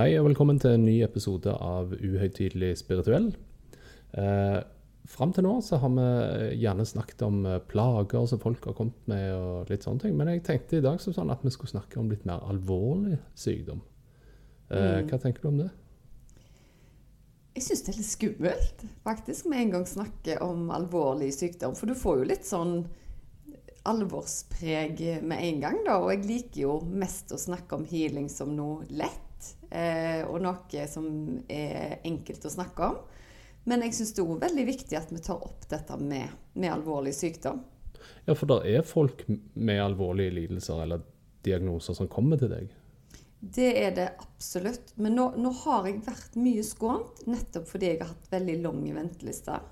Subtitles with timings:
[0.00, 3.26] Hei og velkommen til en ny episode av Uhøytidelig spirituell.
[4.16, 4.60] Eh,
[5.12, 6.06] Fram til nå så har vi
[6.62, 10.16] gjerne snakket om eh, plager som folk har kommet med, og litt sånne ting.
[10.16, 13.84] Men jeg tenkte i dag sånn at vi skulle snakke om litt mer alvorlig sykdom.
[14.70, 15.10] Eh, Mm.
[15.10, 15.70] Hva tenker du om det?
[17.58, 21.76] Jeg syns det er litt skummelt, faktisk, med en gang snakke om alvorlig sykdom.
[21.76, 22.86] For du får jo litt sånn
[23.84, 26.00] alvorspreg med en gang, da.
[26.00, 29.26] Og jeg liker jo mest å snakke om healing som noe lett.
[29.70, 31.06] Eh, og noe som
[31.48, 32.98] er enkelt å snakke om.
[33.68, 37.12] Men jeg syns det er veldig viktig at vi tar opp dette med, med alvorlig
[37.16, 37.60] sykdom.
[38.24, 41.04] Ja, for det er folk med alvorlige lidelser eller
[41.44, 42.70] diagnoser som kommer til deg.
[43.40, 44.94] Det er det absolutt.
[45.00, 48.96] Men nå, nå har jeg vært mye skånt, nettopp fordi jeg har hatt veldig lange
[48.96, 49.64] ventelister.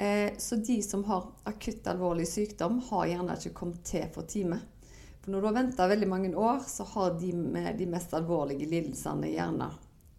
[0.00, 4.60] Eh, så de som har akutt alvorlig sykdom, har gjerne ikke kommet til for time.
[5.20, 8.68] For når du har venta veldig mange år, så har de med de mest alvorlige
[8.70, 9.68] lidelsene gjerne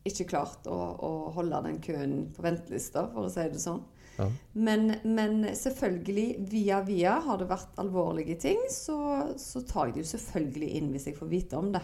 [0.07, 3.81] ikke klart å, å holde den køen på ventelista, for å si det sånn.
[4.17, 4.27] Ja.
[4.53, 8.97] Men, men selvfølgelig, via via, har det vært alvorlige ting, så,
[9.41, 11.83] så tar jeg det jo selvfølgelig inn hvis jeg får vite om det.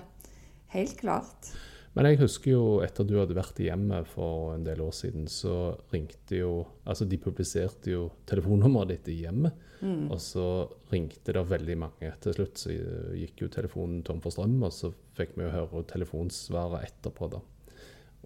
[0.74, 1.52] Helt klart.
[1.98, 5.26] Men jeg husker jo etter du hadde vært i hjemmet for en del år siden,
[5.32, 6.52] så ringte jo
[6.88, 9.58] Altså, de publiserte jo telefonnummeret ditt i hjemmet.
[9.82, 10.08] Mm.
[10.10, 10.46] Og så
[10.92, 12.14] ringte det veldig mange.
[12.24, 12.74] Til slutt så
[13.18, 17.44] gikk jo telefonen tom for strøm, og så fikk vi jo høre telefonsvaret etterpå, da.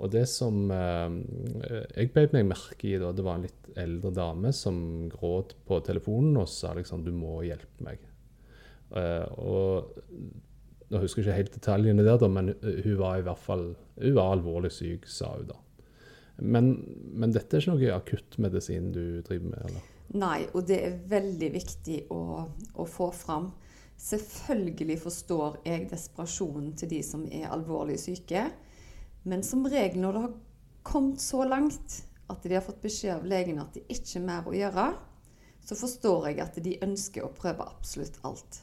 [0.01, 1.17] Og det som eh,
[1.97, 4.79] jeg beit meg merke i da, det var en litt eldre dame som
[5.11, 8.07] gråt på telefonen og sa liksom 'du må hjelpe meg'.
[8.97, 9.91] Eh, og
[10.91, 14.15] nå husker jeg ikke helt detaljene der, da, men hun var i hvert fall hun
[14.17, 15.59] var alvorlig syk, sa hun da.
[16.41, 16.73] Men,
[17.13, 19.65] men dette er ikke noe akuttmedisin du driver med?
[19.69, 19.90] eller?
[20.11, 22.21] Nei, og det er veldig viktig å,
[22.75, 23.51] å få fram.
[24.01, 28.47] Selvfølgelig forstår jeg desperasjonen til de som er alvorlig syke.
[29.23, 30.33] Men som regel når det har
[30.83, 32.01] kommet så langt
[32.31, 34.89] at de har fått beskjed av legen at det ikke er mer å gjøre,
[35.61, 38.61] så forstår jeg at de ønsker å prøve absolutt alt.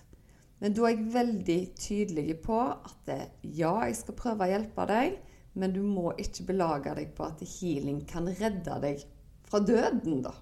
[0.59, 5.21] Men da er jeg veldig tydelig på at ja, jeg skal prøve å hjelpe deg,
[5.59, 9.05] men du må ikke belage deg på at healing kan redde deg
[9.49, 10.35] fra døden, da.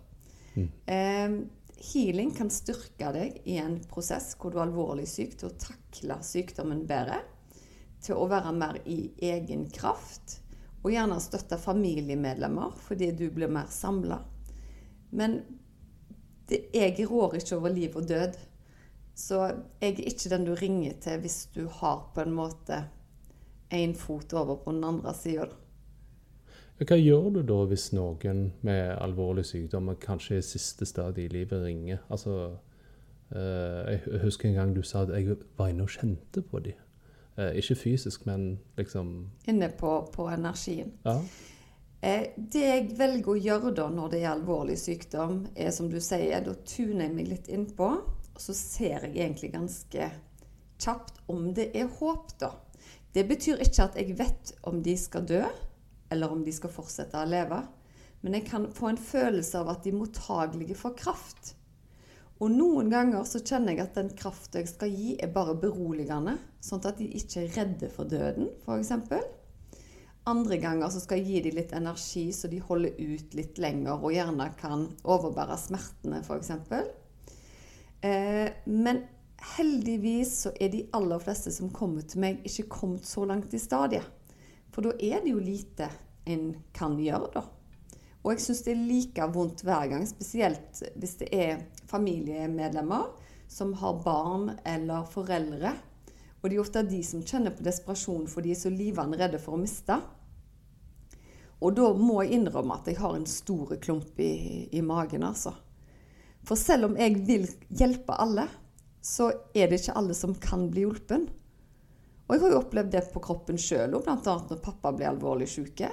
[0.57, 1.37] Eh,
[1.93, 6.19] healing kan styrke deg i en prosess hvor du er alvorlig syk, til å takle
[6.25, 7.21] sykdommen bedre.
[8.03, 10.41] Til å være mer i egen kraft.
[10.85, 14.21] Og gjerne støtte familiemedlemmer fordi du blir mer samla.
[15.17, 15.41] Men
[16.47, 18.37] det, jeg rår ikke over liv og død.
[19.17, 19.41] Så
[19.81, 22.85] jeg er ikke den du ringer til hvis du har på en måte
[23.73, 25.49] én fot over på den andre sida.
[26.77, 31.39] Hva gjør du da hvis noen med alvorlig sykdom og kanskje i siste stadiet i
[31.39, 32.03] livet ringer?
[32.13, 32.51] Altså,
[33.33, 36.77] eh, jeg husker en gang du sa at jeg var inne og kjente på dem.
[37.39, 40.93] Eh, ikke fysisk, men liksom Inne på, på energien.
[41.05, 41.17] Ja.
[42.03, 45.97] Eh, det jeg velger å gjøre da når det er alvorlig sykdom, er som du
[46.01, 47.89] sier, da tuner jeg meg litt innpå,
[48.35, 50.11] og så ser jeg egentlig ganske
[50.77, 52.53] kjapt om det er håp, da.
[53.17, 55.41] Det betyr ikke at jeg vet om de skal dø,
[56.11, 57.61] eller om de skal fortsette å leve.
[58.25, 61.55] Men jeg kan få en følelse av at de er mottagelige for kraft.
[62.43, 66.37] Og noen ganger så kjenner jeg at den kraften jeg skal gi, er bare beroligende.
[66.61, 68.93] Sånn at de ikke er redde for døden, f.eks.
[70.27, 74.03] Andre ganger så skal jeg gi dem litt energi, så de holder ut litt lenger
[74.03, 76.51] og gjerne kan overbære smertene, f.eks.
[78.05, 79.05] Eh, men
[79.57, 83.63] heldigvis så er de aller fleste som kommer til meg, ikke kommet så langt i
[83.63, 84.05] stadiet.
[84.77, 85.87] For da er det jo lite
[86.29, 87.43] en kan gjøre, da.
[88.21, 93.07] Og jeg syns det er like vondt hver gang, spesielt hvis det er familiemedlemmer
[93.49, 95.73] som har barn eller foreldre.
[96.43, 99.41] Og det er ofte de som kjenner på desperasjon, for de er så livende redde
[99.41, 99.97] for å miste.
[101.65, 105.55] Og da må jeg innrømme at jeg har en stor klump i, i magen, altså.
[106.45, 108.45] For selv om jeg vil hjelpe alle,
[109.01, 111.31] så er det ikke alle som kan bli hjulpen.
[112.27, 114.17] Og jeg har jo opplevd det på kroppen sjøl, bl.a.
[114.19, 115.91] når pappa ble alvorlig syke.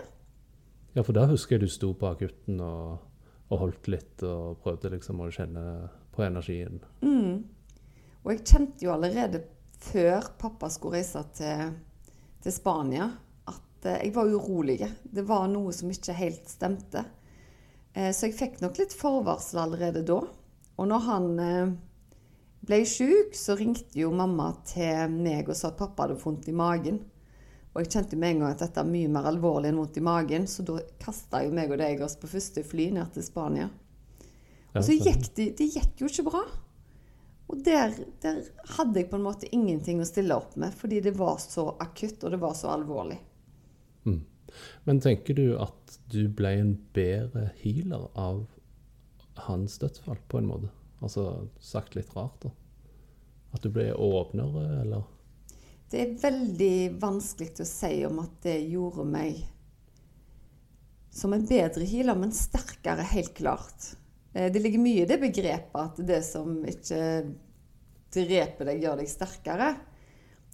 [0.94, 3.04] ja, for da husker jeg du sto på akutten og,
[3.50, 5.66] og holdt litt og prøvde liksom å kjenne
[6.14, 6.82] på energien.
[7.06, 7.44] Mm.
[8.24, 9.44] Og jeg kjente jo allerede
[9.84, 11.74] før pappa skulle reise til,
[12.42, 13.10] til Spania
[13.52, 14.80] at eh, jeg var urolig.
[15.04, 17.04] Det var noe som ikke helt stemte.
[17.94, 20.22] Eh, så jeg fikk nok litt forvarsel allerede da.
[20.80, 21.74] Og når han eh,
[22.64, 26.56] ble syk, så ringte jo mamma til meg og sa at pappa hadde vondt i
[26.56, 27.02] magen.
[27.74, 30.06] Og jeg kjente med en gang at dette er mye mer alvorlig enn vondt i
[30.06, 33.72] magen, så da kasta jo meg og deg oss på første fly ned til Spania.
[34.74, 36.44] Og så gikk det, det gikk jo ikke bra.
[37.52, 37.94] Og der,
[38.24, 38.40] der,
[38.78, 42.24] hadde jeg på en måte ingenting å stille opp med, fordi det var så akutt,
[42.24, 43.20] og det var så alvorlig.
[44.08, 44.22] Mm.
[44.88, 48.46] Men tenker du at du ble en bedre healer av
[49.50, 50.72] hans dødsfall, på en måte?
[51.04, 52.52] Altså sagt litt rart, da.
[53.54, 55.04] At du ble åpnere, eller?
[55.92, 59.44] Det er veldig vanskelig å si om at det gjorde meg
[61.14, 63.92] som en bedre healer, men sterkere, helt klart.
[64.34, 67.02] Eh, det ligger mye i det begrepet at det som ikke
[68.14, 69.70] dreper deg, gjør deg sterkere.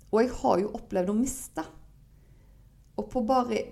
[0.09, 1.63] Og jeg har jo opplevd å miste.
[2.99, 3.63] Og på bare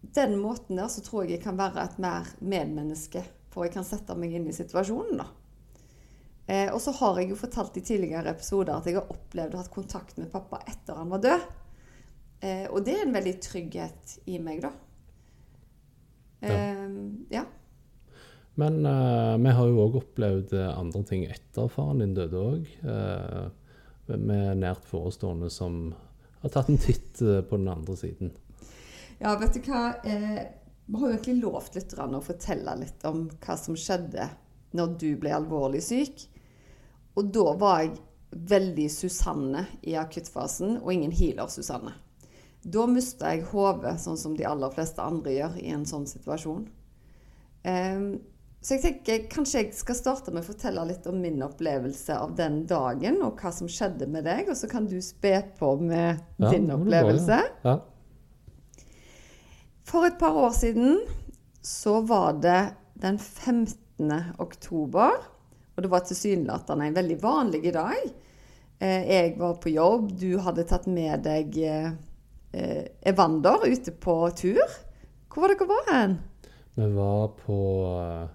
[0.00, 3.20] den måten der så tror jeg jeg kan være et mer medmenneske.
[3.52, 5.28] For jeg kan sette meg inn i situasjonen, da.
[6.52, 9.62] Eh, og så har jeg jo fortalt i tidligere episoder at jeg har opplevd å
[9.62, 11.48] ha kontakt med pappa etter han var død.
[12.42, 14.72] Eh, og det er en veldig trygghet i meg, da.
[16.42, 16.86] Eh,
[17.32, 17.46] ja.
[18.60, 22.66] Men uh, vi har jo òg opplevd eh, andre ting etter faren din døde òg.
[22.84, 23.48] Uh,
[24.12, 25.94] med nært forestående som
[26.42, 28.34] har tatt en titt uh, på den andre siden.
[29.22, 29.94] Ja, vet du hva.
[30.04, 30.42] Eh,
[30.84, 34.26] vi har jo egentlig lovt lytterne å fortelle litt om hva som skjedde
[34.76, 36.26] når du ble alvorlig syk.
[37.16, 37.96] Og da var jeg
[38.32, 41.92] veldig Susanne i akuttfasen, og ingen healer-Susanne.
[42.62, 46.62] Da mista jeg hodet, sånn som de aller fleste andre gjør i en sånn situasjon.
[47.66, 48.06] Um,
[48.62, 52.36] så jeg tenker kanskje jeg skal starte med å fortelle litt om min opplevelse av
[52.38, 56.22] den dagen, og hva som skjedde med deg, og så kan du spe på med
[56.38, 57.40] Ja, din opplevelse.
[57.42, 57.74] må ja.
[57.74, 57.80] Ja.
[59.82, 61.00] For et par år siden
[61.62, 62.60] så var det
[63.02, 63.74] den 15.
[64.38, 65.18] oktober,
[65.76, 68.02] og det var tilsynelatende en veldig vanlig dag.
[68.78, 71.90] Eh, Jeg var på jobb, du hadde tatt med deg eh,
[72.52, 74.62] eh, Evander ute på tur.
[75.32, 76.18] Hvor var dere var hen?
[76.74, 77.58] Vi var på
[77.88, 78.26] eh,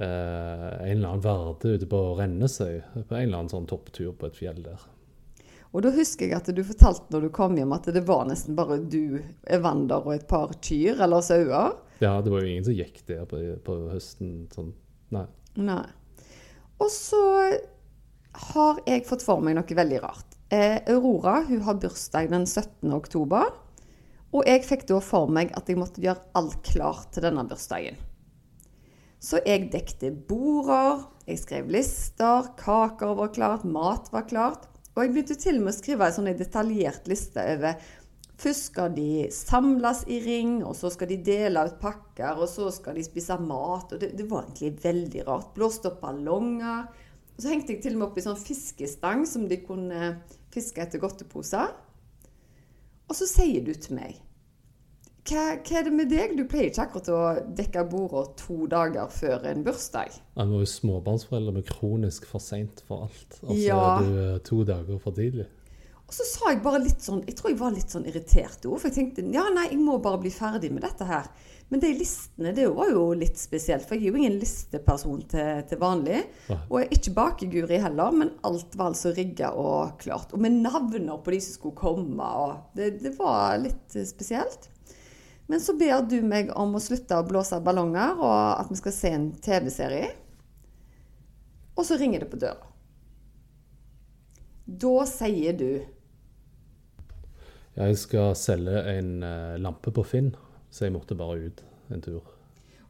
[0.00, 2.80] en eller annen verde ute på Rennesøy.
[3.08, 4.88] På en eller annen sånn topptur på et fjell der.
[5.70, 8.56] Og da husker jeg at du fortalte når du kom hjem at det var nesten
[8.58, 11.76] bare du, Evander og et par kyr eller sauer.
[12.02, 14.48] Ja, det var jo ingen som gikk der på, på høsten.
[14.54, 14.72] Sånn.
[15.14, 15.26] Nei.
[15.60, 15.84] Nei.
[16.80, 17.22] Og så
[18.50, 20.38] har jeg fått for meg noe veldig rart.
[20.50, 22.90] Eh, Aurora hun har bursdag den 17.
[22.96, 23.52] oktober.
[24.30, 27.98] Og jeg fikk da for meg at jeg måtte gjøre alt klart til denne bursdagen.
[29.20, 34.68] Så jeg dekte border, jeg skrev lister, kaker var klart, mat var klart.
[34.94, 37.90] Og jeg begynte til og med å skrive en sånn detaljert liste over
[38.40, 42.70] Først skal de samles i ring, og så skal de dele ut pakker, og så
[42.72, 43.92] skal de spise mat.
[43.92, 45.50] Og det, det var egentlig veldig rart.
[45.56, 46.86] Blåst opp ballonger.
[47.36, 50.14] Og så hengte jeg til og med opp i sånn fiskestang som de kunne
[50.54, 51.68] fiske etter godteposer.
[53.10, 54.18] Og så sier du til meg
[55.30, 56.32] hva, hva er det med deg?
[56.38, 57.18] Du pleier ikke akkurat å
[57.54, 60.14] dekke bordet to dager før en bursdag.
[60.34, 63.36] Vi var jo småbarnsforeldre med kronisk for seint for alt.
[63.42, 63.80] Altså så Ja.
[64.00, 65.46] er du eh, to dager for tidlig.
[66.10, 68.80] Og så sa jeg bare litt sånn Jeg tror jeg var litt sånn irritert òg.
[68.80, 71.28] For jeg tenkte ja, nei, jeg må bare bli ferdig med dette her.
[71.70, 73.86] Men de listene, det var jo litt spesielt.
[73.86, 76.24] For jeg er jo ingen listeperson til, til vanlig.
[76.66, 80.34] Og jeg er ikke bakeguri heller, men alt var altså rigga og klart.
[80.34, 82.26] Og med navner på de som skulle komme.
[82.42, 84.66] Og det, det var litt eh, spesielt.
[85.46, 88.96] Men så ber du meg om å slutte å blåse ballonger, og at vi skal
[88.96, 90.10] se en TV-serie.
[91.78, 92.66] Og så ringer det på døra.
[94.66, 95.70] Da sier du
[97.78, 100.32] Jeg skal selge en eh, lampe på Finn,
[100.70, 102.36] så jeg måtte bare ut en tur.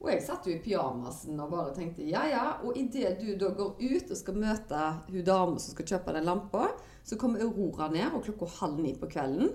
[0.00, 2.44] Og jeg satt jo i pyjamasen og bare tenkte ja, ja.
[2.64, 6.24] Og idet du da går ut og skal møte hun dama som skal kjøpe den
[6.24, 6.70] lampa,
[7.04, 9.52] så kommer Aurora ned og klokka halv ni på kvelden.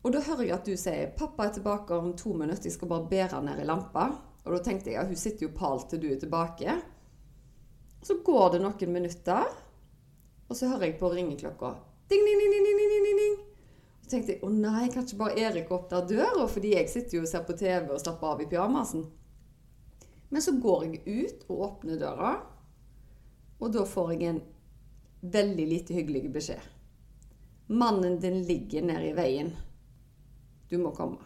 [0.00, 2.88] Og da hører jeg at du sier 'Pappa er tilbake om to minutter, jeg skal
[2.88, 4.08] bare bære ned i lampa'.
[4.46, 6.78] Og da tenkte jeg at hun sitter jo palt til du er tilbake.
[8.02, 9.44] Så går det noen minutter,
[10.48, 11.74] og så hører jeg på ringeklokka.
[12.08, 13.49] Ding, ding, ding, ding, ding, ding, ding.
[14.10, 17.14] Så tenkte jeg å nei, kan ikke bare Erik opp der døra, fordi jeg sitter
[17.14, 19.04] jo og ser på TV og slapper av i pyjamasen.
[20.34, 22.32] Men så går jeg ut og åpner døra,
[23.62, 24.40] og da får jeg en
[25.36, 26.64] veldig lite hyggelig beskjed.
[27.70, 29.52] Mannen din ligger nede i veien.
[30.66, 31.22] Du må komme.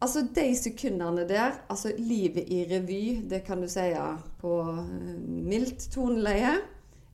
[0.00, 3.84] Altså, de sekundene der, altså livet i revy, det kan du si
[4.40, 5.12] på eh,
[5.52, 6.56] mildt toneleie.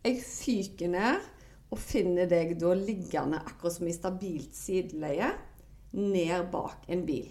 [0.06, 1.26] Jeg fyker ned,
[1.68, 5.28] og finner deg da liggende akkurat som i stabilt sideleie
[5.98, 7.28] ned bak en bil.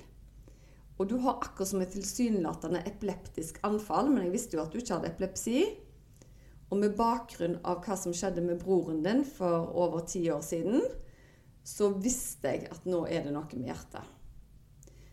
[0.97, 4.79] Og du har akkurat som et tilsynelatende epileptisk anfall, men jeg visste jo at du
[4.81, 5.65] ikke hadde epilepsi.
[6.67, 10.81] Og med bakgrunn av hva som skjedde med broren din for over ti år siden,
[11.67, 14.13] så visste jeg at nå er det noe med hjertet.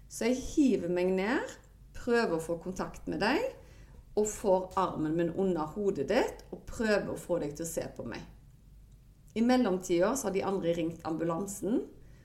[0.08, 1.54] Så jeg hiver meg ned,
[1.96, 3.42] prøver å få kontakt med deg,
[4.14, 7.86] og får armen min under hodet ditt og prøver å få deg til å se
[7.96, 8.22] på meg.
[9.34, 11.82] I mellomtida så har de andre ringt ambulansen,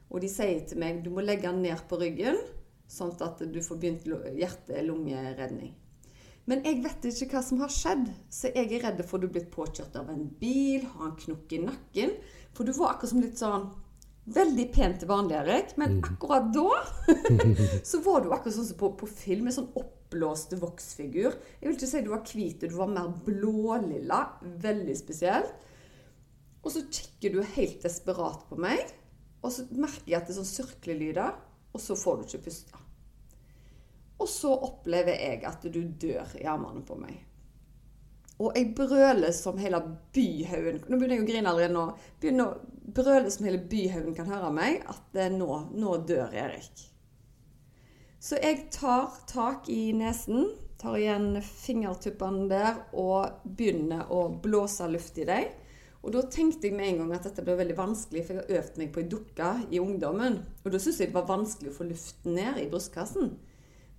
[0.09, 2.37] og de sier til meg du må legge den ned på ryggen,
[2.89, 5.75] sånn at du får begynt hjerte-lungeredning.
[6.49, 9.35] Men jeg vet ikke hva som har skjedd, så jeg er redd for du er
[9.35, 12.15] blitt påkjørt av en bil, har en knokk i nakken.
[12.57, 13.69] For du var akkurat som litt sånn
[14.29, 16.01] Veldig pent til vanlig, Erik, men mm.
[16.05, 16.81] akkurat da
[17.89, 19.47] så var du akkurat sånn som på, på film.
[19.49, 21.33] En sånn oppblåste voksfigur.
[21.57, 24.19] Jeg vil ikke si du var hvit, du var mer blålilla.
[24.61, 25.65] Veldig spesielt.
[26.63, 28.81] Og så kikker du helt desperat på meg,
[29.39, 31.37] og så merker jeg at det er sånn surklelyder,
[31.71, 32.83] og så får du ikke puste.
[34.19, 37.21] Og så opplever jeg at du dør i armene på meg.
[38.39, 39.81] Og jeg brøler som hele
[40.15, 41.85] byhaugen Nå begynner jeg å grine allerede nå.
[42.23, 46.85] Begynner å brøle som hele byhaugen kan høre meg, at nå, nå dør Erik.
[48.19, 50.49] Så jeg tar tak i nesen,
[50.79, 55.51] tar igjen fingertuppene der og begynner å blåse luft i deg.
[55.99, 58.61] Og da tenkte jeg med en gang at dette ble veldig vanskelig, for jeg har
[58.61, 60.39] øvd meg på ei dukke i ungdommen.
[60.63, 63.33] Og da syntes jeg det var vanskelig å få luften ned i brystkassen.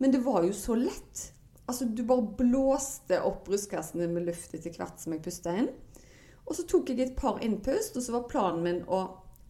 [0.01, 1.27] Men det var jo så lett.
[1.69, 5.69] Altså, du bare blåste opp brystkassen din med luft etter hvert som jeg pusta inn.
[6.49, 9.03] Og så tok jeg et par innpust, og så var planen min å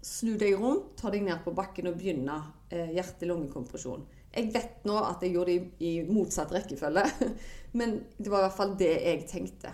[0.05, 2.37] snu deg rundt, ta deg ned på bakken og begynne
[2.73, 4.03] eh, hjerte-lungekompresjon.
[4.35, 7.07] Jeg vet nå at jeg gjorde det i, i motsatt rekkefølge,
[7.79, 9.73] men det var i hvert fall det jeg tenkte.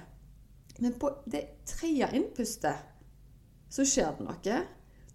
[0.78, 2.76] Men på det tredje innpustet
[3.72, 4.36] så skjer det noe.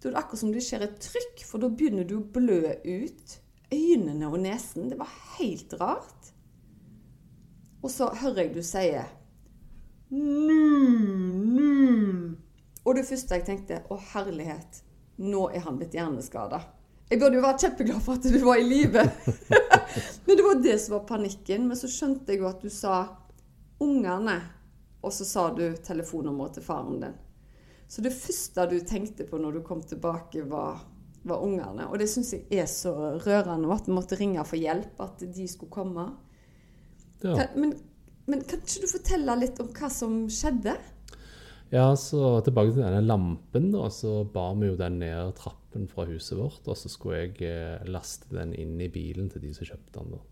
[0.02, 2.74] Da er det akkurat som det skjer et trykk, for da begynner du å blø
[2.82, 3.36] ut
[3.72, 4.90] øynene og nesen.
[4.90, 6.32] Det var helt rart.
[7.82, 9.10] Og så hører jeg du sier
[10.12, 10.58] nu,
[11.46, 12.36] nu.
[12.84, 14.82] Og det første jeg tenkte Å, herlighet.
[15.22, 16.60] Nå er han blitt hjerneskada.
[17.10, 19.02] Jeg burde jo vært kjempeglad for at du var i live.
[20.26, 21.66] Men det var det som var panikken.
[21.68, 22.96] Men så skjønte jeg jo at du sa
[23.82, 24.38] ungene,
[25.02, 27.20] og så sa du telefonnummeret til faren din.
[27.90, 30.80] Så det første du tenkte på når du kom tilbake, var,
[31.28, 31.90] var ungene.
[31.90, 35.48] Og det syns jeg er så rørende, at vi måtte ringe for hjelp, at de
[35.50, 36.06] skulle komme.
[37.20, 37.34] Ja.
[37.36, 37.74] Kan, men,
[38.30, 40.78] men kan ikke du fortelle litt om hva som skjedde?
[41.72, 43.86] Ja, så tilbake til denne lampen, da.
[43.92, 46.64] Så bar vi jo den ned trappen fra huset vårt.
[46.68, 50.14] Og så skulle jeg eh, laste den inn i bilen til de som kjøpte den,
[50.16, 50.24] da.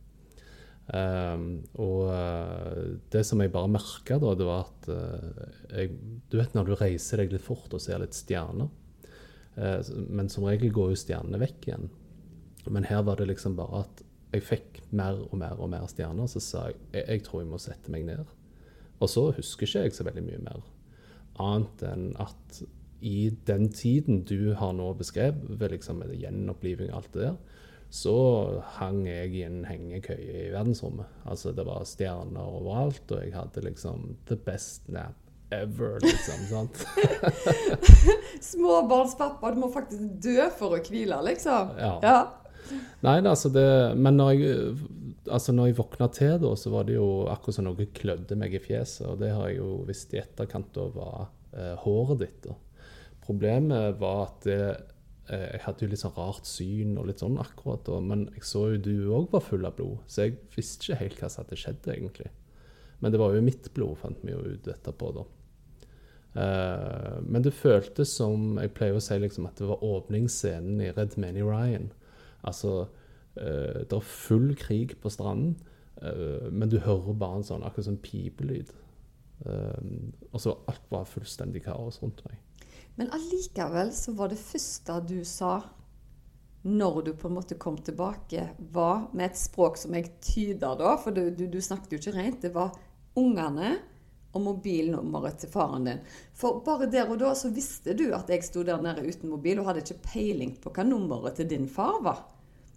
[0.90, 5.92] Um, og uh, det som jeg bare merka da, det var at uh, jeg,
[6.26, 8.70] Du vet når du reiser deg litt fort og ser litt stjerner.
[9.54, 9.78] Uh,
[10.10, 11.86] men som regel går jo stjernene vekk igjen.
[12.66, 14.02] Men her var det liksom bare at
[14.34, 17.50] jeg fikk mer og mer og mer stjerner, så sa jeg jeg, jeg tror jeg
[17.52, 18.26] må sette meg ned.
[19.00, 20.60] Og så husker ikke jeg så veldig mye mer.
[21.40, 22.60] Annet enn at
[23.00, 27.38] i den tiden du har nå beskrevet, ved liksom gjenoppliving og alt det der,
[27.90, 28.16] så
[28.76, 31.10] hang jeg i en hengekøye i verdensrommet.
[31.26, 35.18] Altså det var stjerner overalt, og jeg hadde liksom the best nap
[35.50, 36.44] ever, liksom.
[36.46, 36.84] sant?
[38.50, 41.74] Småbarnspappa, du må faktisk dø for å hvile, liksom.
[41.80, 41.96] Ja.
[42.04, 42.20] ja.
[43.02, 43.66] Nei, altså det
[43.98, 44.74] Men når jeg,
[45.32, 48.54] altså når jeg våkna til, da, så var det jo akkurat som noe klødde meg
[48.54, 49.08] i fjeset.
[49.10, 51.20] Og det har jeg jo visst i etterkant da var
[51.56, 52.46] eh, håret ditt.
[52.46, 52.54] Da.
[53.26, 54.62] Problemet var at det,
[55.30, 58.64] jeg hadde jo litt sånn rart syn og litt sånn akkurat da, men jeg så
[58.72, 61.58] jo du òg var full av blod, så jeg visste ikke helt hva som hadde
[61.60, 62.30] skjedd, egentlig.
[63.00, 65.26] Men det var jo mitt blod, fant vi jo ut etterpå, da.
[66.30, 70.92] Uh, men det føltes som Jeg pleier å si liksom at det var åpningsscenen i
[70.94, 71.88] Red Many Ryan.
[72.46, 72.84] Altså,
[73.40, 75.56] uh, det er full krig på stranden,
[76.04, 78.76] uh, men du hører bare en sånn akkurat sånn pipelyd.
[79.40, 82.36] Og så alt var fullstendig kaos rundt meg.
[82.98, 85.58] Men allikevel så var det første du sa
[86.62, 90.96] når du på en måte kom tilbake, var med et språk som jeg tyder da,
[91.00, 92.74] for du, du, du snakket jo ikke rent, det var
[93.16, 93.78] ungene
[94.36, 96.02] og mobilnummeret til faren din.
[96.36, 99.62] For bare der og da så visste du at jeg sto der nede uten mobil
[99.62, 102.20] og hadde ikke peiling på hva nummeret til din far var.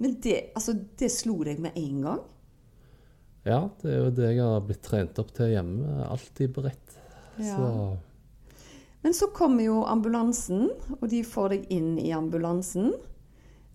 [0.02, 2.24] Men det, altså, det slo deg med en gang?
[3.44, 6.00] Ja, det er jo det jeg har blitt trent opp til hjemme.
[6.08, 6.98] Alltid beredt.
[7.38, 7.52] Ja.
[7.52, 7.70] Så.
[9.04, 10.70] Men så kommer jo ambulansen,
[11.00, 12.94] og de får deg inn i ambulansen.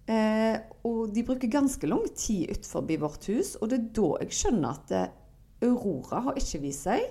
[0.09, 0.57] Eh,
[0.89, 4.79] og de bruker ganske lang tid utenfor vårt hus, og det er da jeg skjønner
[4.79, 5.11] at eh,
[5.69, 7.05] Aurora har ikke vist seg.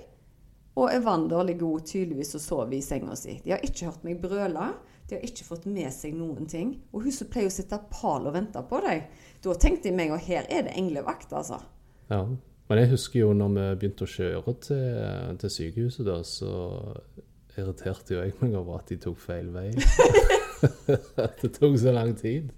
[0.77, 3.37] Og Evander ligger jo tydeligvis og sover i senga si.
[3.43, 4.67] De har ikke hørt meg brøle.
[5.07, 6.75] De har ikke fått med seg noen ting.
[6.93, 9.07] Og hun som pleier å sitte pal og vente på deg.
[9.45, 11.61] Da tenkte jeg meg at her er det englevakt, altså.
[12.11, 12.21] Ja.
[12.67, 16.51] Men jeg husker jo når vi begynte å kjøre til, til sykehuset, da, så
[17.57, 19.71] irriterte jo jeg meg over at de tok feil vei.
[21.25, 22.53] at det tok så lang tid.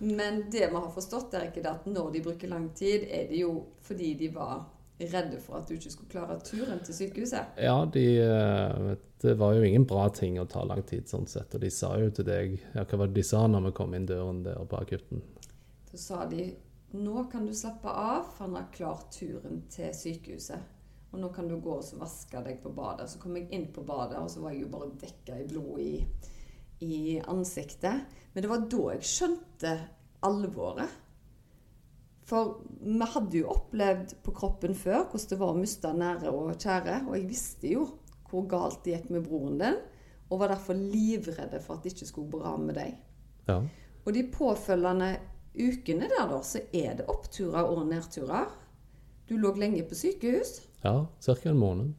[0.00, 3.28] Men det vi har forstått, er ikke det at når de bruker lang tid, er
[3.28, 4.62] det jo fordi de var
[5.00, 7.60] redde for at du ikke skulle klare turen til sykehuset?
[7.60, 11.54] Ja, de, eh, det var jo ingen bra ting å ta lang tid sånn sett.
[11.56, 13.94] Og de sa jo til deg ja, Hva var det de sa når vi kom
[13.96, 15.24] inn døren der på akutten?
[15.90, 16.50] Så sa de
[16.90, 20.79] nå kan du slappe av, for han har klart turen til sykehuset.
[21.10, 23.08] Og nå kan du gå og vaske deg på badet.
[23.10, 25.80] Så kom jeg inn på badet, og så var jeg jo bare dekka i blod
[25.82, 25.94] i,
[26.86, 28.06] i ansiktet.
[28.32, 29.72] Men det var da jeg skjønte
[30.26, 30.98] alvoret.
[32.30, 36.52] For vi hadde jo opplevd på kroppen før hvordan det var å miste nære og
[36.54, 37.00] kjære.
[37.08, 37.88] Og jeg visste jo
[38.30, 39.78] hvor galt det gikk med broren din,
[40.30, 42.94] og var derfor livredde for at det ikke skulle bra med deg.
[43.48, 43.58] Ja.
[44.04, 45.08] Og de påfølgende
[45.58, 48.46] ukene der, da, så er det oppturer og nedturer.
[49.30, 50.56] Du lå lenge på sykehus.
[50.82, 51.34] Ja, ca.
[51.46, 51.92] en måned.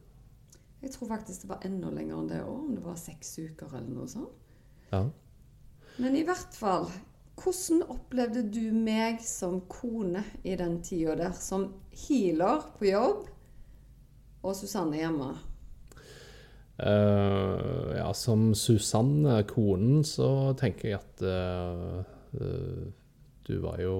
[0.82, 3.70] Jeg tror faktisk det var enda lenger enn det òg, om det var seks uker
[3.72, 4.34] eller noe sånt.
[4.90, 5.06] Ja.
[5.96, 6.90] Men i hvert fall
[7.40, 11.70] hvordan opplevde du meg som kone i den tida der, som
[12.04, 13.24] healer på jobb,
[14.42, 15.32] og Susanne hjemme?
[16.82, 22.02] Uh, ja, som Susanne, konen, så tenker jeg at uh,
[22.36, 22.86] uh,
[23.46, 23.96] du var jo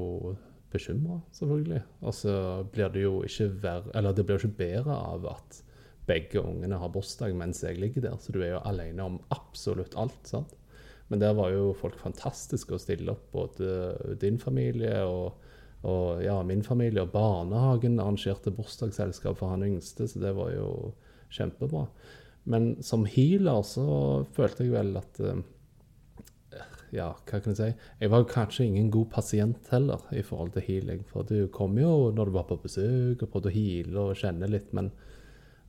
[0.73, 1.83] bekymra, selvfølgelig.
[2.03, 2.35] Og så
[2.73, 5.61] blir det jo ikke det blir ikke bedre av at
[6.09, 9.95] begge ungene har bursdag mens jeg ligger der, så du er jo alene om absolutt
[9.97, 10.19] alt.
[10.27, 10.57] sant?
[11.09, 15.43] Men der var jo folk fantastiske å stille opp, både din familie og,
[15.85, 17.05] og ja, min familie.
[17.05, 20.69] Og barnehagen arrangerte bursdagsselskap for han yngste, så det var jo
[21.33, 21.87] kjempebra.
[22.49, 23.87] Men som healer så
[24.35, 25.45] følte jeg vel at eh,
[26.93, 27.87] Ja, hva kan jeg si?
[28.03, 31.07] Jeg var kanskje ingen god pasient heller i forhold til healing.
[31.09, 34.51] For du kom jo når du var på besøk og prøvde å heale og kjenne
[34.51, 34.91] litt, men,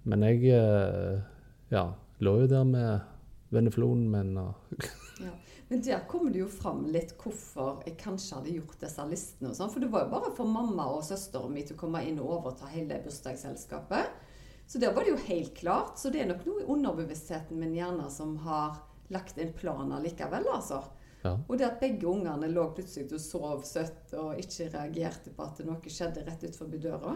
[0.04, 1.22] men jeg eh,
[1.72, 1.86] ja,
[2.20, 3.10] lå jo der med
[3.56, 4.36] Veneflon, men
[5.26, 5.32] ja.
[5.70, 9.54] Men der kommer det jo fram litt hvorfor jeg kanskje hadde gjort disse listene.
[9.54, 12.04] og sånn, For det var jo bare for mamma og søsteren min til å komme
[12.06, 14.12] inn og overta hele bursdagsselskapet.
[14.68, 15.96] Så der var det jo helt klart.
[16.02, 18.84] Så det er nok noe i underbevisstheten min gjerne som har
[19.14, 20.84] lagt en plan allikevel, altså.
[21.24, 21.38] Ja.
[21.48, 25.62] Og det at begge ungene lå plutselig og sov søtt og ikke reagerte på at
[25.64, 27.14] noe skjedde rett utenfor døra.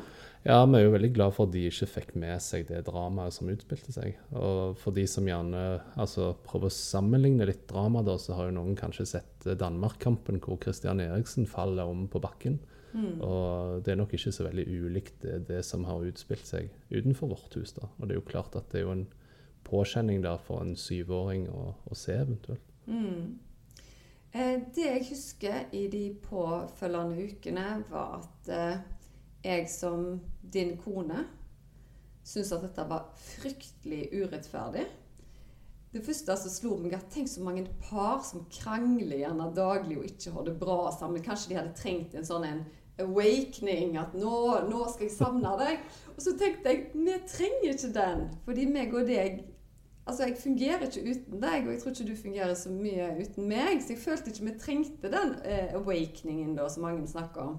[0.47, 3.35] Ja, vi er jo veldig glad for at de ikke fikk med seg det dramaet
[3.35, 4.15] som utspilte seg.
[4.31, 5.65] Og for de som gjerne
[5.99, 10.59] altså, prøver å sammenligne litt drama, da, så har jo noen kanskje sett Danmark-kampen hvor
[10.63, 12.61] Christian Eriksen faller om på bakken.
[12.93, 13.19] Mm.
[13.21, 17.33] Og det er nok ikke så veldig ulikt det, det, som har utspilt seg utenfor
[17.35, 17.75] vårt hus.
[17.75, 17.91] da.
[17.97, 19.07] Og det er jo klart at det er jo en
[19.67, 22.63] påkjenning der for en syvåring å, å se eventuelt.
[22.87, 23.35] Mm.
[24.33, 28.79] Eh, det jeg husker i de påfølgende ukene, var at eh,
[29.43, 30.19] jeg som
[30.53, 31.25] din kone
[32.27, 34.83] syntes at dette var fryktelig urettferdig.
[35.93, 40.09] Det første som slo meg, at tenk så mange par som krangler gjerne daglig og
[40.09, 41.23] ikke har det bra sammen.
[41.23, 42.65] Kanskje de hadde trengt en sånn en
[42.99, 44.33] awakening, at nå,
[44.67, 45.85] nå skal jeg savne deg.
[46.15, 49.39] Og så tenkte jeg vi trenger ikke den, fordi meg og deg
[50.07, 53.47] Altså, Jeg fungerer ikke uten deg, og jeg tror ikke du fungerer så mye uten
[53.49, 53.81] meg.
[53.83, 57.57] Så jeg følte ikke vi trengte den eh, awakeningen da, som mange snakker om.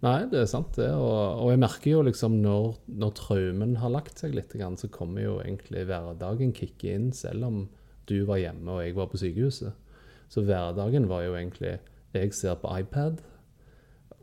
[0.00, 0.88] Nei, det er sant det.
[0.96, 5.26] Og, og jeg merker jo liksom når, når traumen har lagt seg litt, så kommer
[5.26, 7.60] jo egentlig hverdagen kicke inn, selv om
[8.08, 9.76] du var hjemme og jeg var på sykehuset.
[10.30, 11.78] Så hverdagen var jo egentlig
[12.14, 13.20] Jeg ser på iPad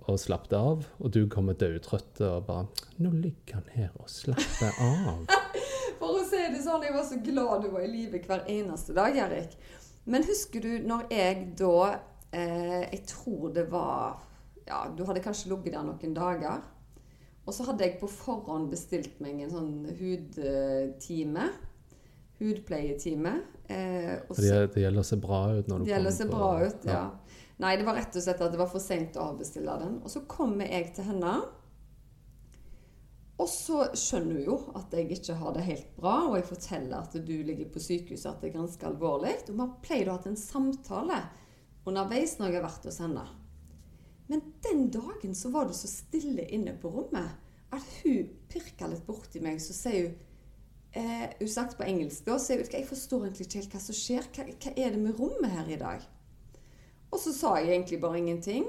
[0.08, 4.10] og slapp det av, og du kommer dødtrøtt og bare 'Nå ligger han her og
[4.10, 5.64] slapper av'.
[6.48, 9.58] Si det sånn, jeg var så glad du var i live hver eneste dag, Erik.
[10.08, 11.80] Men husker du når jeg da
[12.32, 14.22] eh, Jeg tror det var
[14.64, 16.62] Ja, du hadde kanskje ligget der noen dager.
[17.44, 21.50] Og så hadde jeg på forhånd bestilt meg en sånn hudtime.
[22.40, 23.36] Hudpleietime.
[23.68, 26.50] Eh, det, det, gjelder å se bra ut når du det gjelder å se bra
[26.64, 26.98] ut, ja.
[27.02, 27.38] ja.
[27.60, 30.00] Nei, det var rett og slett at det var for seint å avbestille den.
[30.00, 31.40] Og så kommer jeg til henne.
[33.38, 36.98] Og så skjønner hun jo at jeg ikke har det helt bra, og jeg forteller
[36.98, 39.36] at du ligger på sykehuset, at det er ganske alvorlig.
[39.46, 41.20] Og vi har pleid å ha en samtale
[41.88, 43.26] underveis når jeg har vært hos henne.
[44.28, 47.46] Men den dagen så var det så stille inne på rommet
[47.76, 50.18] at hun pirka litt borti meg, så sier hun
[50.98, 53.98] eh, Hun snakket på engelsk da, så hun jeg forstår egentlig ikke helt hva som
[54.02, 54.30] skjer.
[54.34, 56.06] Hva, hva er det med rommet her i dag?
[57.12, 58.66] Og så sa jeg egentlig bare ingenting.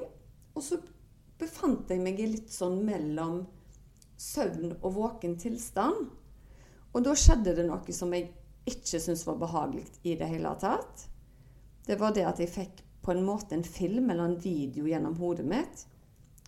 [0.54, 0.78] Og så
[1.38, 3.46] befant jeg meg litt sånn mellom
[4.18, 6.08] søvn og våken tilstand.
[6.92, 8.30] Og da skjedde det noe som jeg
[8.68, 11.06] ikke syntes var behagelig i det hele tatt.
[11.86, 15.16] Det var det at jeg fikk på en måte en film eller en video gjennom
[15.20, 15.86] hodet mitt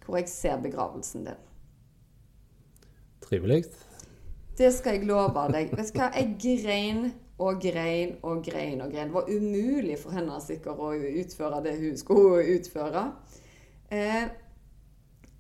[0.05, 1.47] hvor jeg ser begravelsen din.
[3.23, 3.65] Trivelig.
[4.59, 5.71] Det skal jeg love deg.
[5.77, 6.11] Vet du hva?
[6.17, 7.05] Jeg grein
[7.41, 9.09] og grein og grein og grein.
[9.09, 13.05] Det var umulig for henne sikkert å utføre det hun skulle utføre.
[13.89, 14.27] Eh,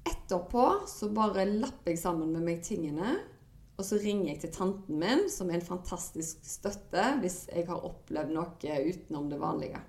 [0.06, 3.18] etterpå så bare lapper jeg sammen med meg tingene.
[3.80, 7.86] Og så ringer jeg til tanten min, som er en fantastisk støtte hvis jeg har
[7.88, 9.80] opplevd noe utenom det vanlige.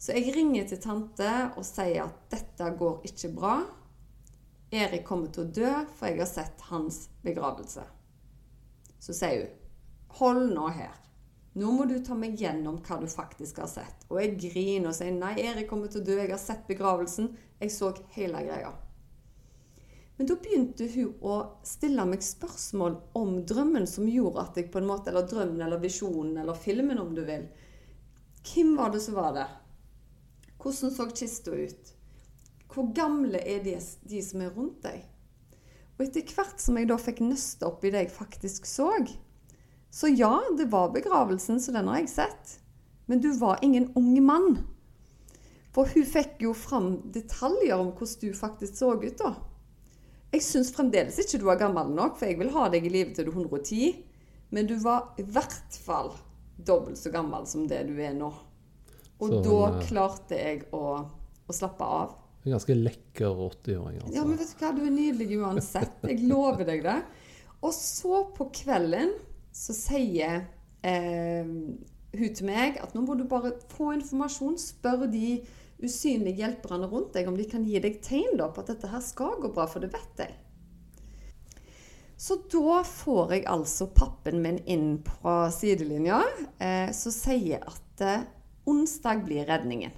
[0.00, 3.58] Så jeg ringer til tante og sier at dette går ikke bra.
[4.74, 7.84] Erik kommer til å dø, for jeg har sett hans begravelse.
[9.00, 9.60] Så sier hun
[10.14, 10.92] Hold nå her.
[11.58, 14.04] Nå må du ta meg gjennom hva du faktisk har sett.
[14.06, 17.32] Og jeg griner og sier nei, Erik kommer til å dø, jeg har sett begravelsen.
[17.58, 18.70] Jeg så hele greia.
[20.16, 24.78] Men da begynte hun å stille meg spørsmål om drømmen som gjorde at jeg på
[24.78, 27.48] en måte, Eller drømmen eller visjonen eller filmen, om du vil.
[28.44, 29.56] Hvem var det som var der?
[30.62, 31.90] Hvordan så kista ut?
[32.70, 35.02] Hvor gamle er de, de som er rundt deg?
[35.94, 38.90] Og etter hvert som jeg da fikk nøste opp i det jeg faktisk så,
[39.94, 42.54] så ja, det var begravelsen, så den har jeg sett.
[43.06, 44.56] Men du var ingen ung mann.
[45.74, 49.34] For hun fikk jo fram detaljer om hvordan du faktisk så ut da.
[50.34, 53.14] Jeg syns fremdeles ikke du er gammel nok, for jeg vil ha deg i live
[53.14, 54.02] til du er 110.
[54.54, 56.10] Men du var i hvert fall
[56.54, 58.30] dobbelt så gammel som det du er nå.
[59.22, 60.84] Og så, da men, klarte jeg å,
[61.46, 62.16] å slappe av.
[62.44, 64.14] En ganske lekker 80-åring, altså.
[64.16, 66.02] Ja, men vet du hva, du er nydelig uansett.
[66.10, 66.98] Jeg lover deg det.
[67.64, 69.14] Og så på kvelden
[69.54, 70.42] så sier
[70.84, 71.46] eh,
[72.14, 74.58] hun til meg at nå må du bare få informasjon.
[74.60, 75.38] Spør de
[75.84, 79.38] usynlige hjelperne rundt deg om de kan gi deg tegn på at dette her skal
[79.42, 80.34] gå bra, for det vet jeg.
[82.16, 86.22] Så da får jeg altså pappen min inn på sidelinja,
[86.62, 88.26] eh, som sier at eh,
[88.70, 89.92] onsdag blir redningen.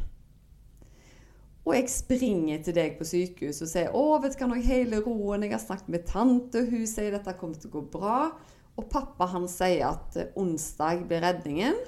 [1.67, 5.01] Og jeg springer til deg på sykehus og sier 'Å, vet du hva, nå hele
[5.03, 5.43] roen.
[5.43, 8.31] Jeg har snakket med tante, og hun sier dette kommer til å gå bra.'
[8.77, 11.79] Og pappa han sier at onsdag blir redningen.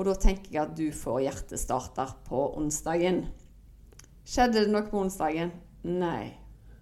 [0.00, 3.26] Og da tenker jeg at du får hjertestarter på onsdagen.
[4.24, 5.50] Skjedde det noe på onsdagen?
[5.84, 6.30] Nei.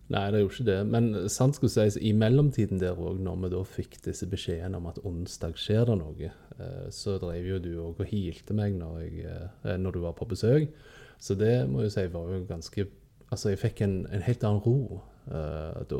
[0.08, 0.76] Nei, det gjorde ikke det.
[0.88, 4.86] Men sant skulle sies, i mellomtiden der òg, når vi da fikk disse beskjedene om
[4.92, 9.02] at onsdag skjer det noe, eh, så drev jo du òg og hilte meg når,
[9.02, 10.70] jeg, eh, når, du var på besøk.
[11.18, 12.86] Så det må jeg si var jo ganske
[13.28, 15.98] Altså, jeg fikk en, en helt annen ro uh, da.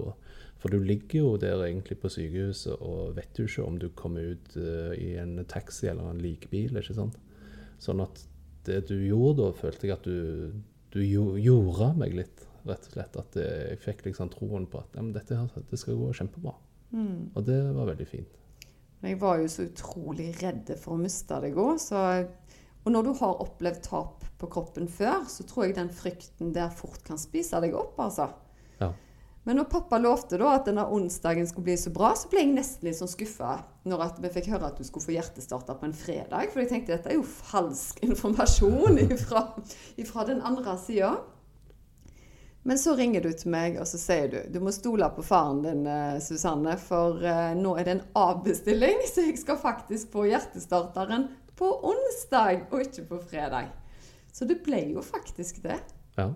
[0.59, 4.33] For du ligger jo der egentlig på sykehuset og vet jo ikke om du kommer
[4.35, 6.75] ut uh, i en taxi eller en likebil.
[6.81, 7.19] ikke sant?
[7.79, 8.25] Sånn at
[8.67, 10.51] det du gjorde da, følte jeg at du,
[10.93, 13.21] du gjorde meg litt, rett og slett.
[13.23, 16.57] At jeg fikk liksom troen på at dette her, det skal gå kjempebra.
[16.91, 17.31] Mm.
[17.37, 18.35] Og det var veldig fint.
[18.99, 21.79] Jeg var jo så utrolig redd for å miste deg òg.
[22.85, 26.73] Og når du har opplevd tap på kroppen før, så tror jeg den frykten der
[26.75, 28.31] fort kan spise deg opp, altså.
[29.49, 32.51] Men når pappa lovte da at denne onsdagen skulle bli så bra, så ble jeg
[32.53, 33.55] nesten litt sånn skuffa
[33.89, 36.51] når vi fikk høre at du skulle få hjertestarter på en fredag.
[36.53, 38.99] For jeg tenkte dette er jo falsk informasjon
[40.05, 41.15] ifra den andre sida.
[42.69, 45.63] Men så ringer du til meg og så sier du du må stole på faren
[45.65, 50.27] din, eh, Susanne, for uh, nå er det en avbestilling, så jeg skal faktisk få
[50.29, 51.25] hjertestarteren
[51.57, 53.73] på onsdag og ikke på fredag.
[54.29, 55.79] Så det ble jo faktisk det.
[56.21, 56.29] Ja.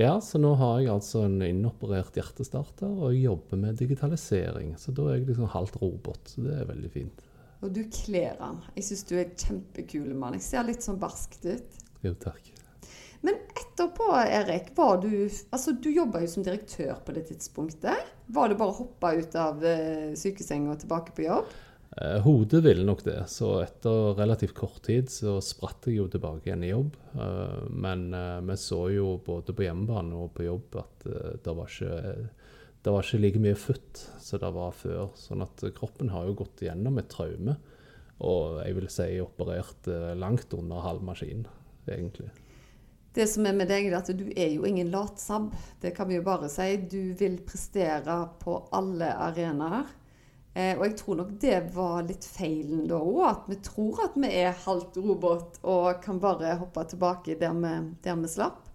[0.00, 4.70] Ja, så nå har jeg altså en inoperert hjertestarter, og jeg jobber med digitalisering.
[4.80, 7.26] Så da er jeg liksom halvt robot, så det er veldig fint.
[7.60, 8.62] Og du kler han.
[8.78, 10.38] Jeg syns du er kjempekul mann.
[10.38, 11.76] Jeg ser litt sånn barskt ut.
[12.06, 12.48] Jo, takk.
[13.20, 15.10] Men etterpå, Erik, var du
[15.52, 18.08] Altså, du jobba jo som direktør på det tidspunktet.
[18.32, 21.52] Var det bare å hoppe ut av uh, sykesenga og tilbake på jobb?
[21.96, 26.46] Eh, hodet ville nok det, så etter relativt kort tid så spratt jeg jo tilbake
[26.46, 26.94] igjen i jobb.
[27.18, 31.08] Eh, men eh, vi så jo både på hjemmebane og på jobb at
[31.42, 32.28] det var ikke,
[32.84, 35.10] det var ikke like mye futt som det var før.
[35.18, 37.58] Sånn at kroppen har jo gått igjennom et traume.
[38.20, 39.88] Og jeg vil si operert
[40.20, 41.46] langt under halv maskin,
[41.88, 42.28] egentlig.
[43.16, 45.48] Det som er med deg, er at du er jo ingen latsabb.
[45.82, 46.68] Det kan vi jo bare si.
[46.84, 49.88] Du vil prestere på alle arenaer.
[50.54, 54.16] Eh, og jeg tror nok det var litt feilen da òg, at vi tror at
[54.18, 58.66] vi er halvt robot og kan bare hoppe tilbake der vi, der vi slapp.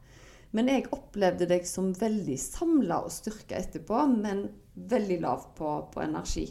[0.55, 6.03] Men jeg opplevde deg som veldig samla og styrka etterpå, men veldig lav på, på,
[6.03, 6.47] energi.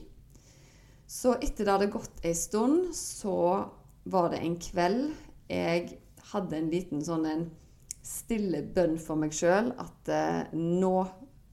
[1.08, 3.64] Så etter det hadde gått ei stund, så
[4.04, 5.06] var det en kveld
[5.48, 6.00] jeg
[6.32, 7.46] hadde en liten sånn en
[8.04, 10.96] stille bønn for meg sjøl at eh, nå,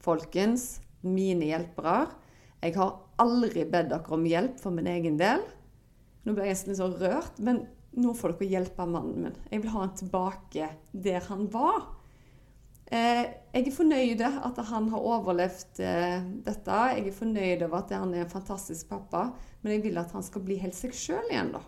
[0.04, 2.10] folkens, mine hjelpere
[2.62, 5.42] jeg har aldri bedt dere om hjelp for min egen del.
[6.22, 7.64] Nå ble jeg nesten så rørt, men
[7.98, 9.40] nå får dere hjelpe mannen min.
[9.50, 11.90] Jeg vil ha han tilbake der han var.
[12.92, 16.80] Eh, jeg er fornøyd at han har overlevd eh, dette.
[16.96, 19.30] Jeg er fornøyd over at han er en fantastisk pappa,
[19.62, 21.62] men jeg vil at han skal bli helt seg sjøl igjen, da.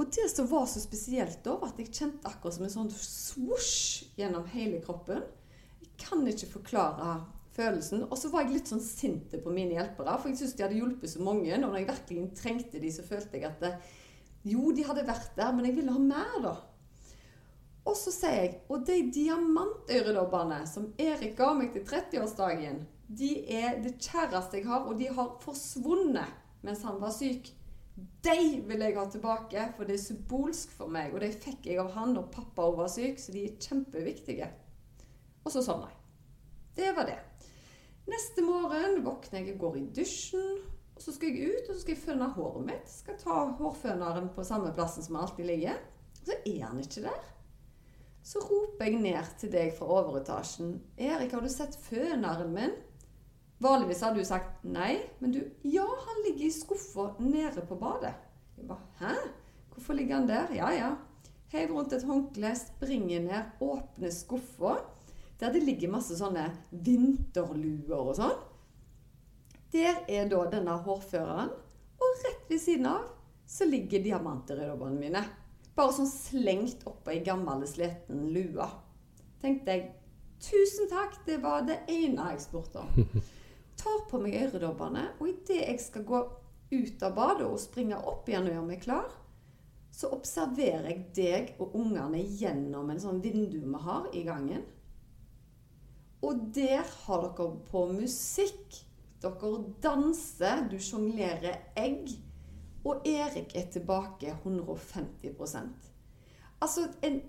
[0.00, 2.92] Og det som var så spesielt da, var at jeg kjente akkurat som en sånn
[2.94, 5.20] svosj gjennom hele kroppen.
[5.82, 7.18] Jeg kan ikke forklare
[7.56, 8.04] følelsen.
[8.08, 10.80] Og så var jeg litt sånn sint på mine hjelpere, for jeg syntes de hadde
[10.80, 11.52] hjulpet så mange.
[11.54, 13.72] Og når jeg virkelig trengte de, så følte jeg at det,
[14.48, 16.54] jo, de hadde vært der, men jeg ville ha mer, da.
[17.88, 23.80] Og så sier jeg Og de diamantøredobbene som Erik ga meg til 30-årsdagen, de er
[23.82, 27.48] det kjæreste jeg har, og de har forsvunnet mens han var syk.
[28.24, 31.14] De vil jeg ha tilbake, for det er symbolsk for meg.
[31.14, 34.50] Og de fikk jeg av han når pappa var syk, så de er kjempeviktige.
[35.44, 35.98] Og så sovna jeg.
[36.76, 37.18] Det var det.
[38.10, 40.60] Neste morgen våkner jeg og går i dusjen.
[40.96, 42.88] Og så skal jeg ut og så skal jeg føne håret mitt.
[42.90, 45.78] Skal ta hårføneren på samme plassen som alltid ligger.
[46.20, 47.20] Så er han ikke der.
[48.26, 50.74] Så roper jeg ned til deg fra overetasjen.
[50.98, 52.76] 'Erik, har du sett føneren min?'
[53.60, 58.14] Vanligvis hadde du sagt nei, men du Ja, han ligger i skuffa nede på badet.
[58.56, 59.14] Jeg bare Hæ?
[59.72, 60.54] Hvorfor ligger han der?
[60.54, 60.94] Ja, ja.
[61.52, 64.76] Heiv rundt et håndkle, springer ned, åpner skuffa,
[65.40, 68.36] der det ligger masse sånne vinterluer og sånn.
[69.72, 71.52] Der er da denne hårføreren,
[72.00, 73.06] og rett ved siden av
[73.50, 75.24] så ligger diamanterøddobbene mine.
[75.74, 78.66] Bare sånn slengt oppå ei gammel, sliten lue.
[79.40, 79.86] Tenkte jeg
[80.42, 83.22] tusen takk, det var det ene jeg spurte om.
[83.80, 86.20] tar på meg øredobbene, og idet jeg skal gå
[86.70, 89.08] ut av badet og springe opp igjen og gjøre meg klar,
[89.90, 94.62] så observerer jeg deg og ungene gjennom en sånn vindu vi har i gangen.
[96.26, 98.80] Og der har dere på musikk.
[99.20, 99.52] Dere
[99.82, 102.12] danser, du sjonglerer egg.
[102.84, 105.90] Og Erik er tilbake 150%
[106.64, 107.20] Altså en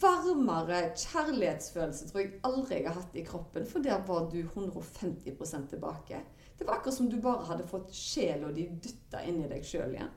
[0.00, 5.70] varmere kjærlighetsfølelse tror jeg aldri jeg har hatt i kroppen, for der var du 150%
[5.70, 6.22] tilbake.
[6.58, 10.10] Det var akkurat som du bare hadde fått sjela di dytta i deg sjøl igjen.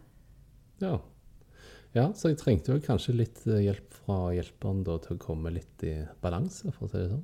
[0.84, 0.98] Ja.
[1.94, 2.08] ja.
[2.18, 5.86] så jeg trengte vel kanskje litt eh, hjelp fra hjelperen da, til å komme litt
[5.88, 7.24] i balanse, for å si det sånn.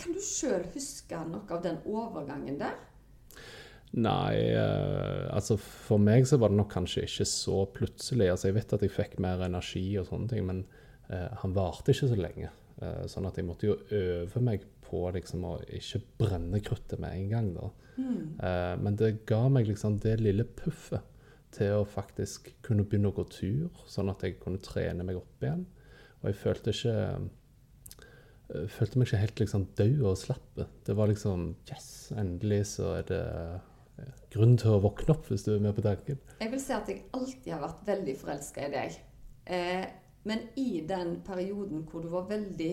[0.00, 2.78] Kan du sjøl huske noe av den overgangen der?
[3.90, 8.28] Nei, uh, altså for meg så var det nok kanskje ikke så plutselig.
[8.30, 10.62] Altså jeg vet at jeg fikk mer energi og sånne ting, men
[11.10, 12.50] Eh, han varte ikke så lenge.
[12.80, 17.16] Eh, sånn at jeg måtte jo øve meg på liksom, å ikke brenne kruttet med
[17.16, 17.54] en gang.
[17.58, 17.70] da.
[18.00, 18.38] Mm.
[18.80, 21.02] men det ga meg liksom det lille puffet
[21.52, 25.44] til å faktisk kunne begynne å gå tur, sånn at jeg kunne trene meg opp
[25.44, 25.66] igjen.
[26.22, 26.94] Og jeg følte ikke
[28.74, 30.62] følte meg ikke helt liksom død og slapp.
[30.86, 33.24] Det var liksom Yes, endelig så er det
[34.32, 36.20] grunn til å våkne opp, hvis du er med på tanken.
[36.40, 38.98] Jeg vil si at jeg alltid har vært veldig forelska i deg.
[39.50, 39.86] Eh,
[40.28, 42.72] men i den perioden hvor du var veldig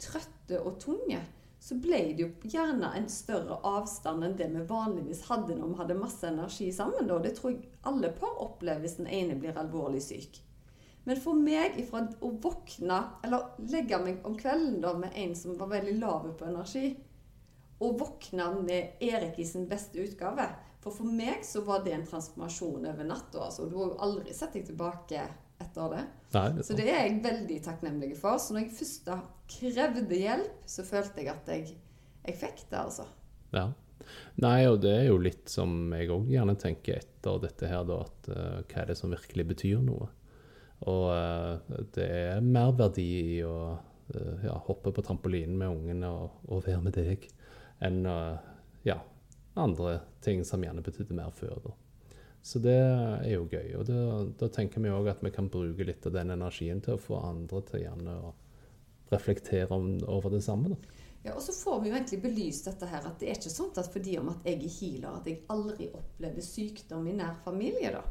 [0.00, 1.20] trøtte og tunge,
[1.58, 5.78] så ble det jo gjerne en større avstand enn det vi vanligvis hadde når vi
[5.80, 7.08] hadde masse energi sammen.
[7.10, 7.18] Da.
[7.22, 10.38] Det tror jeg alle par opplever hvis den ene blir alvorlig syk.
[11.08, 15.54] Men for meg ifra å våkne, eller legge meg om kvelden da med en som
[15.56, 16.90] var veldig lav på energi,
[17.80, 20.48] og våkne med Erik i sin beste utgave
[20.82, 23.46] For for meg så var det en transformasjon over natta.
[23.46, 23.66] Altså.
[23.70, 25.22] Du har jo aldri sett deg tilbake
[25.58, 26.04] etter det.
[26.34, 28.38] Nei, det så det er jeg veldig takknemlig for.
[28.42, 29.18] Så når jeg først da
[29.50, 31.74] krevde hjelp, så følte jeg at jeg,
[32.28, 33.08] jeg fikk det, altså.
[33.56, 33.66] Ja.
[34.44, 37.98] Nei, og det er jo litt som jeg òg gjerne tenker etter dette her, da,
[38.04, 40.12] at uh, hva er det som virkelig betyr noe?
[40.86, 46.10] Og uh, det er mer verdi i å uh, ja, hoppe på trampolinen med ungene
[46.12, 47.26] og, og, være med deg,
[47.82, 48.02] enn
[48.86, 48.96] ja,
[49.58, 51.58] andre ting som gjerne betydde mer før.
[51.66, 51.74] da.
[52.42, 53.74] Så det er jo gøy.
[53.78, 54.02] Og da,
[54.40, 57.18] da tenker vi òg at vi kan bruke litt av den energien til å få
[57.20, 58.32] andre til gjerne å
[59.12, 60.74] reflektere om, over det samme.
[60.74, 61.04] da.
[61.24, 63.74] Ja, og så får vi jo egentlig belyst dette her, at det er ikke sånn
[63.76, 67.90] at fordi om at jeg er healer, at jeg aldri opplever sykdom i nær familie.
[67.98, 68.04] da.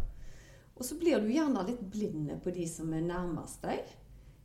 [0.78, 3.88] Og så blir du gjerne litt blinde på de som er nærmest deg.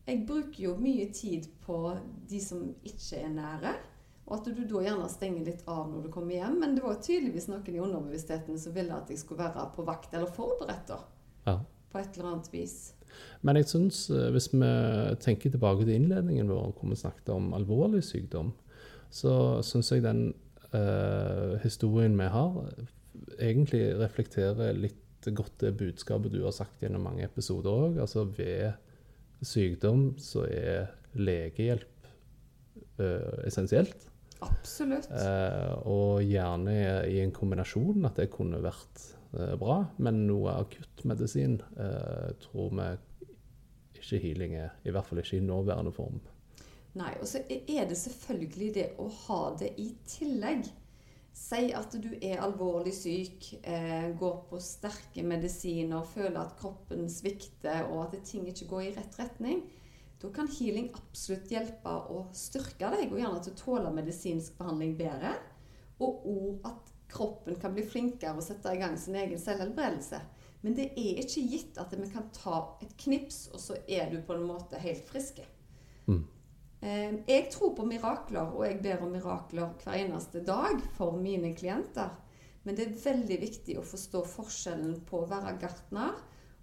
[0.06, 1.78] Jeg bruker jo mye tid på
[2.28, 3.74] de som ikke er nære.
[4.26, 6.56] Og at du da gjerne stenger litt av når du kommer hjem.
[6.62, 10.14] Men det var tydeligvis noen i underbevisstheten som ville at jeg skulle være på vakt
[10.16, 10.88] eller forberedt.
[10.88, 10.98] da.
[11.46, 11.58] Ja.
[11.92, 12.76] På et eller annet vis.
[13.44, 14.72] Men jeg syns, eh, hvis vi
[15.20, 18.54] tenker tilbake til innledningen vår, hvor vi snakket om alvorlig sykdom,
[19.12, 20.30] så syns jeg den
[20.72, 22.54] uh, historien vi har,
[23.36, 28.00] egentlig reflekterer litt godt det budskapet du har sagt gjennom mange episoder òg.
[28.02, 28.72] Altså ved
[29.42, 32.08] sykdom så er legehjelp
[32.98, 34.08] uh, essensielt.
[34.42, 35.08] Absolutt.
[35.10, 36.74] Eh, og gjerne
[37.10, 39.04] i en kombinasjon at det kunne vært
[39.36, 42.88] eh, bra, men noe akuttmedisin eh, tror vi
[44.00, 44.74] ikke healing er.
[44.82, 46.18] I hvert fall ikke i nåværende form.
[46.98, 50.66] Nei, og så er det selvfølgelig det å ha det i tillegg.
[51.32, 57.86] Si at du er alvorlig syk, eh, går på sterke medisiner, føler at kroppen svikter
[57.88, 59.62] og at ting ikke går i rett retning.
[60.22, 64.94] Da kan healing absolutt hjelpe å styrke deg, og gjerne til å tåle medisinsk behandling
[65.00, 65.32] bedre.
[66.04, 70.20] Og òg at kroppen kan bli flinkere og sette i gang sin egen selvhelbredelse.
[70.62, 74.20] Men det er ikke gitt at vi kan ta et knips, og så er du
[74.22, 75.42] på en måte helt frisk.
[76.06, 76.22] Mm.
[76.82, 81.54] Eh, jeg tror på mirakler, og jeg ber om mirakler hver eneste dag for mine
[81.54, 82.10] klienter.
[82.66, 86.18] Men det er veldig viktig å forstå forskjellen på å være gartner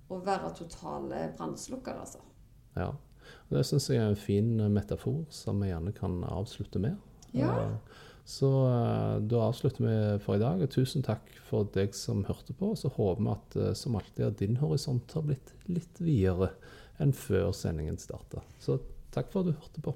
[0.10, 2.00] og være totale brannslukker.
[2.02, 2.24] Altså.
[2.76, 2.92] Ja.
[3.50, 6.98] Det syns jeg er en fin eh, metafor som vi gjerne kan avslutte med.
[7.36, 7.52] Ja.
[7.64, 10.62] Eh, så eh, da avslutter vi for i dag.
[10.66, 12.74] og Tusen takk for deg som hørte på.
[12.80, 16.54] Så håper vi at som alltid at din horisont har blitt litt videre
[17.00, 18.44] enn før sendingen starta.
[18.62, 18.82] Så
[19.16, 19.96] takk for at du hørte på.